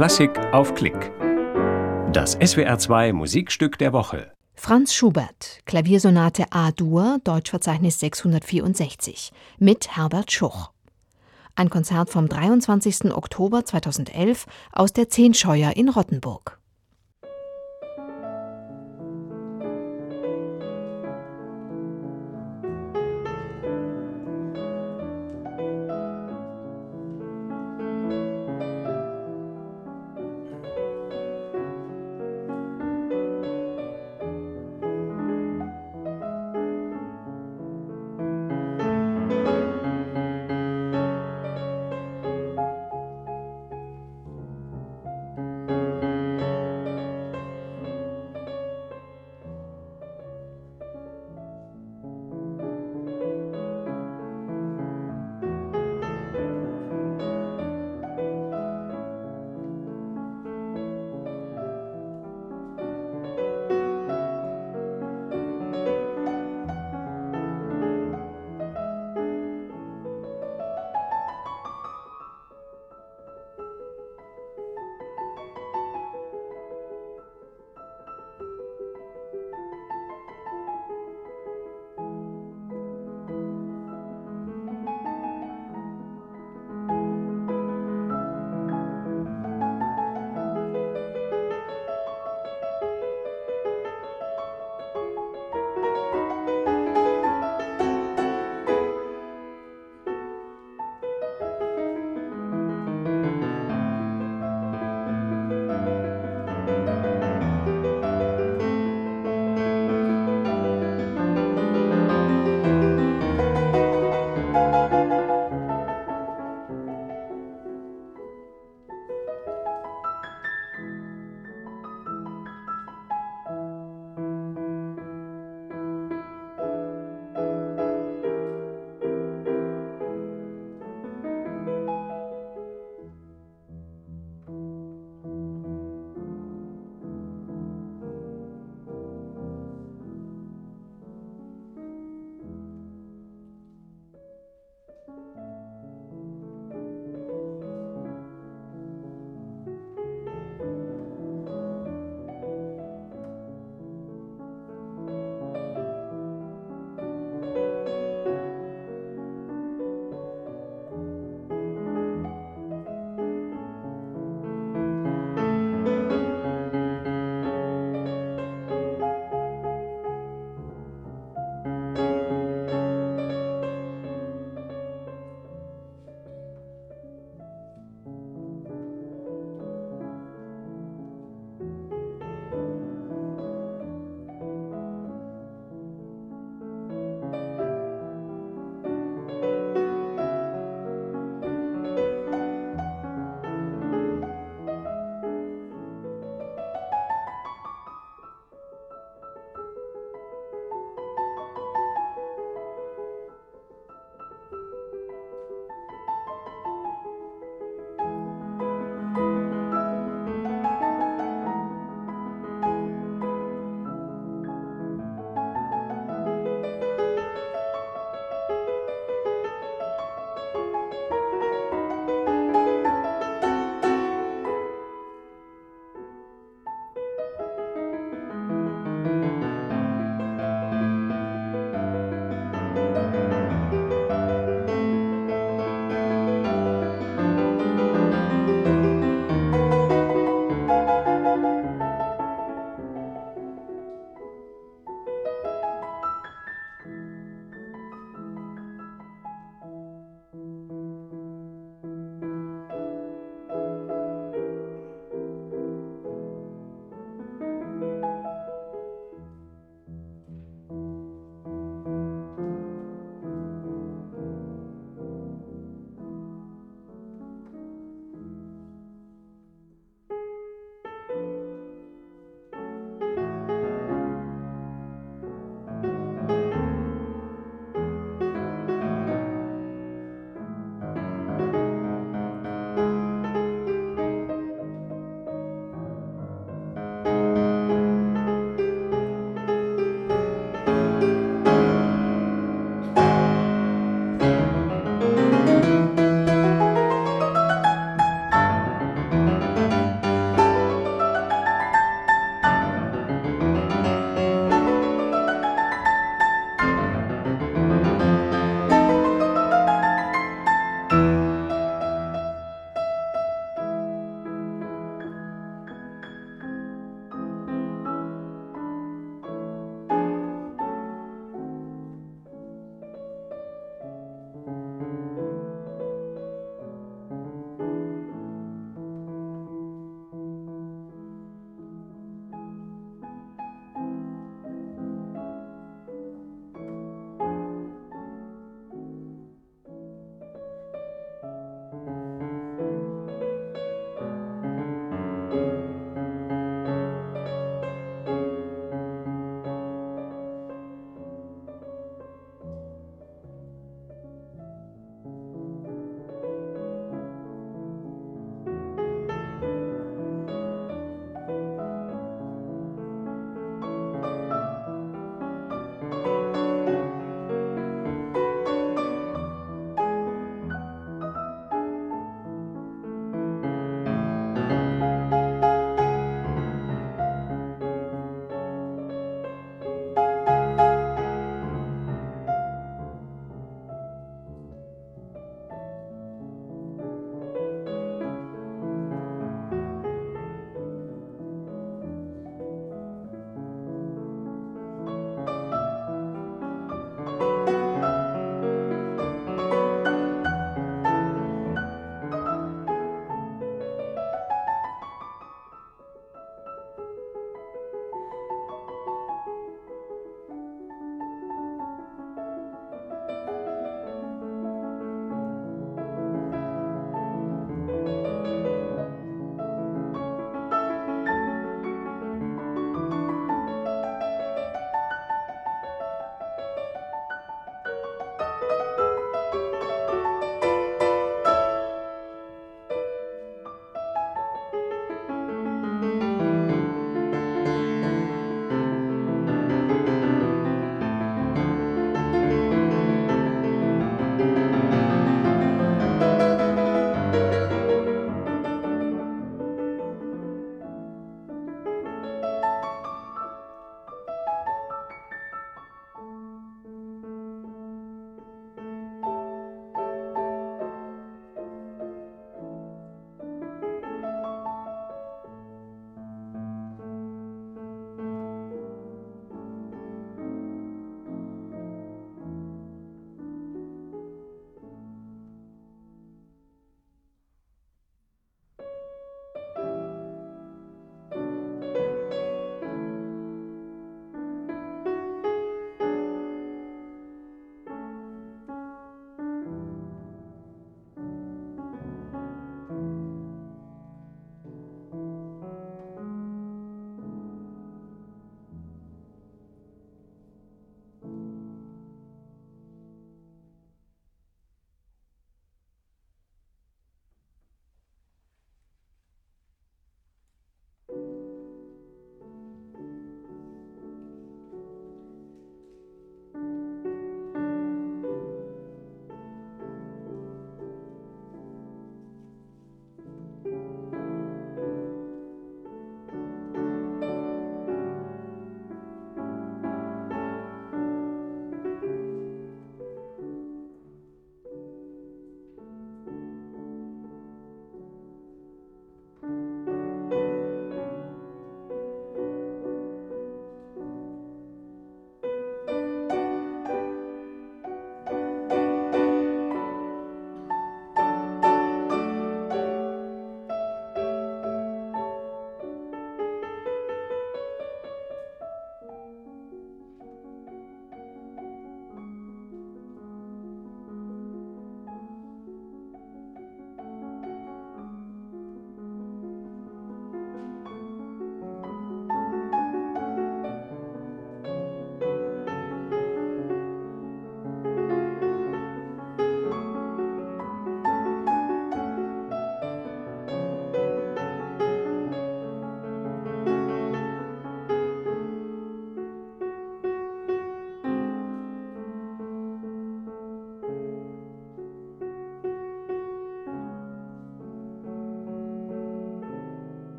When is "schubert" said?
4.94-5.60